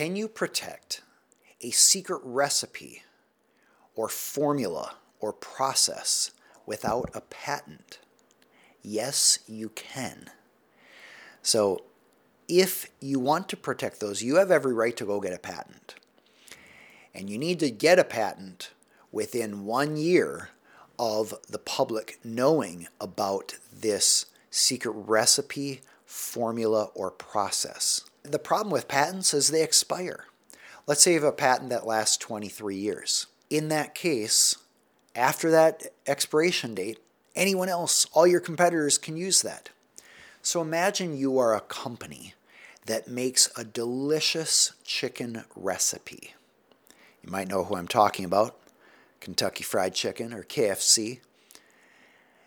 [0.00, 1.02] Can you protect
[1.60, 3.02] a secret recipe
[3.94, 6.30] or formula or process
[6.64, 7.98] without a patent?
[8.80, 10.30] Yes, you can.
[11.42, 11.82] So,
[12.48, 15.96] if you want to protect those, you have every right to go get a patent.
[17.12, 18.70] And you need to get a patent
[19.12, 20.48] within one year
[20.98, 28.09] of the public knowing about this secret recipe, formula, or process.
[28.22, 30.26] The problem with patents is they expire.
[30.86, 33.26] Let's say you have a patent that lasts 23 years.
[33.48, 34.56] In that case,
[35.14, 36.98] after that expiration date,
[37.34, 39.70] anyone else, all your competitors can use that.
[40.42, 42.34] So imagine you are a company
[42.86, 46.34] that makes a delicious chicken recipe.
[47.22, 48.56] You might know who I'm talking about
[49.20, 51.20] Kentucky Fried Chicken or KFC.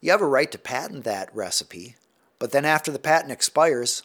[0.00, 1.96] You have a right to patent that recipe,
[2.38, 4.02] but then after the patent expires,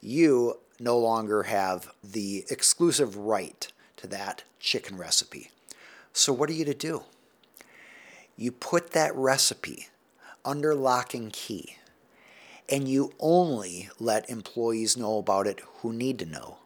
[0.00, 5.50] you no longer have the exclusive right to that chicken recipe.
[6.12, 7.04] So, what are you to do?
[8.36, 9.88] You put that recipe
[10.44, 11.76] under lock and key,
[12.68, 16.56] and you only let employees know about it who need to know.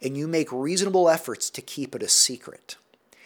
[0.00, 2.76] And you make reasonable efforts to keep it a secret.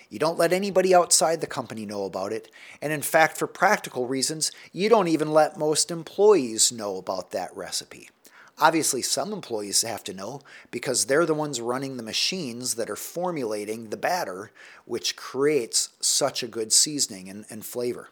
[0.09, 2.51] You don't let anybody outside the company know about it.
[2.81, 7.55] And in fact, for practical reasons, you don't even let most employees know about that
[7.57, 8.11] recipe.
[8.59, 10.41] Obviously, some employees have to know
[10.71, 14.51] because they're the ones running the machines that are formulating the batter,
[14.87, 18.09] which creates such a good seasoning and, and flavor.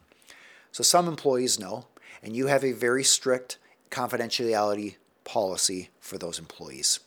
[0.70, 1.86] So, some employees know,
[2.22, 3.56] and you have a very strict
[3.90, 7.00] confidentiality policy for those employees.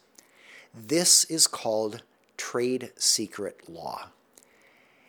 [0.74, 2.02] This is called
[2.38, 4.10] trade secret law.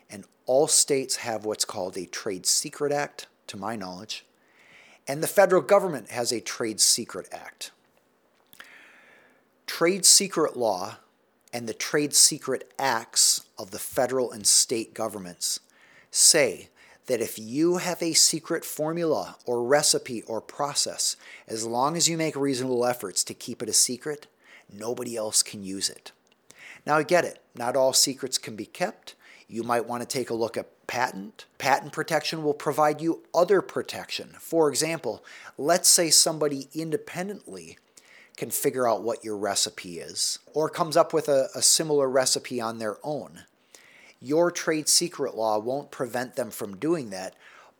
[0.09, 4.25] And all states have what's called a Trade Secret Act, to my knowledge,
[5.07, 7.71] and the federal government has a Trade Secret Act.
[9.79, 10.97] Trade secret law
[11.53, 15.61] and the trade secret acts of the federal and state governments
[16.11, 16.67] say
[17.05, 21.15] that if you have a secret formula or recipe or process,
[21.47, 24.27] as long as you make reasonable efforts to keep it a secret,
[24.69, 26.11] nobody else can use it.
[26.85, 27.41] Now, I get it.
[27.55, 29.15] Not all secrets can be kept.
[29.47, 31.45] You might want to take a look at patent.
[31.57, 34.35] Patent protection will provide you other protection.
[34.41, 35.23] For example,
[35.57, 37.77] let's say somebody independently
[38.39, 42.61] can figure out what your recipe is or comes up with a, a similar recipe
[42.61, 43.41] on their own.
[44.21, 47.35] Your trade secret law won't prevent them from doing that,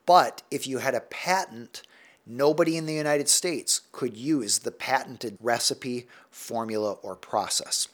[0.05, 1.83] but if you had a patent,
[2.27, 7.87] nobody in the United States could use the patented recipe, formula, or process.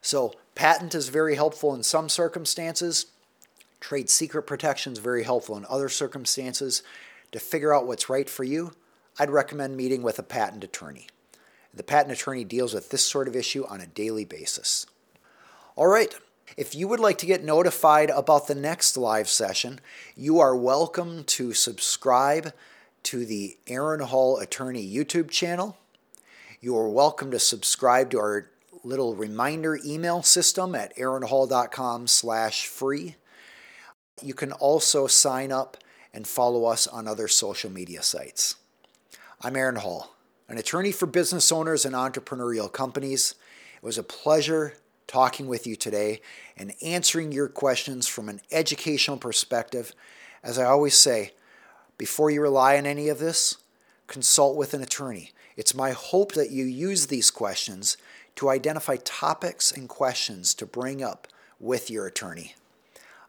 [0.00, 3.06] So, patent is very helpful in some circumstances.
[3.80, 6.84] Trade secret protection is very helpful in other circumstances.
[7.32, 8.74] To figure out what's right for you,
[9.18, 11.08] I'd recommend meeting with a patent attorney.
[11.76, 14.86] The patent attorney deals with this sort of issue on a daily basis.
[15.74, 16.14] All right,
[16.56, 19.80] if you would like to get notified about the next live session,
[20.16, 22.52] you are welcome to subscribe
[23.04, 25.76] to the Aaron Hall Attorney YouTube channel.
[26.60, 28.50] You are welcome to subscribe to our
[28.84, 33.16] little reminder email system at aaronhall.com slash free.
[34.22, 35.76] You can also sign up
[36.12, 38.54] and follow us on other social media sites.
[39.42, 40.13] I'm Aaron Hall
[40.48, 43.34] an attorney for business owners and entrepreneurial companies.
[43.76, 44.74] It was a pleasure
[45.06, 46.20] talking with you today
[46.56, 49.92] and answering your questions from an educational perspective.
[50.42, 51.32] As I always say,
[51.98, 53.56] before you rely on any of this,
[54.06, 55.32] consult with an attorney.
[55.56, 57.96] It's my hope that you use these questions
[58.36, 61.28] to identify topics and questions to bring up
[61.60, 62.54] with your attorney.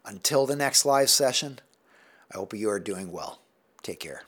[0.03, 1.59] Until the next live session,
[2.31, 3.39] I hope you are doing well.
[3.83, 4.23] Take care.